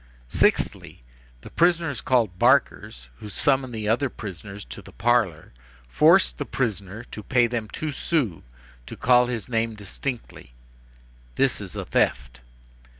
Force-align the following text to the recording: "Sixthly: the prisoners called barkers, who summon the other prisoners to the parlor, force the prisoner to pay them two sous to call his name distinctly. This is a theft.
"Sixthly: 0.29 1.03
the 1.41 1.51
prisoners 1.51 2.01
called 2.01 2.39
barkers, 2.39 3.09
who 3.19 3.29
summon 3.29 3.69
the 3.71 3.87
other 3.87 4.09
prisoners 4.09 4.65
to 4.65 4.81
the 4.81 4.91
parlor, 4.91 5.53
force 5.87 6.31
the 6.31 6.43
prisoner 6.43 7.03
to 7.11 7.21
pay 7.21 7.45
them 7.45 7.67
two 7.71 7.91
sous 7.91 8.41
to 8.87 8.95
call 8.97 9.27
his 9.27 9.47
name 9.47 9.75
distinctly. 9.75 10.53
This 11.35 11.61
is 11.61 11.75
a 11.75 11.85
theft. 11.85 12.41